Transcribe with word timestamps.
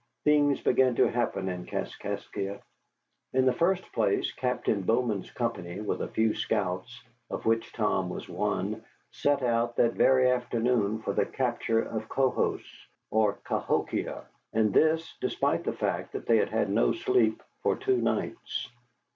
Things 0.23 0.59
began 0.59 0.95
to 0.95 1.11
happen 1.11 1.47
in 1.47 1.67
Kaskaskia. 1.67 2.63
In 3.33 3.45
the 3.45 3.53
first 3.53 3.83
place, 3.93 4.31
Captain 4.31 4.81
Bowman's 4.81 5.29
company, 5.29 5.79
with 5.79 6.01
a 6.01 6.07
few 6.07 6.33
scouts, 6.33 7.03
of 7.29 7.45
which 7.45 7.71
Tom 7.71 8.09
was 8.09 8.27
one, 8.27 8.83
set 9.11 9.43
out 9.43 9.75
that 9.75 9.93
very 9.93 10.31
afternoon 10.31 11.03
for 11.03 11.13
the 11.13 11.27
capture 11.27 11.83
of 11.83 12.09
Cohos, 12.09 12.63
or 13.11 13.33
Cahokia, 13.43 14.25
and 14.53 14.73
this 14.73 15.13
despite 15.21 15.65
the 15.65 15.71
fact 15.73 16.13
that 16.13 16.25
they 16.25 16.37
had 16.37 16.49
had 16.49 16.71
no 16.71 16.93
sleep 16.93 17.43
for 17.61 17.75
two 17.75 17.97
nights. 17.97 18.69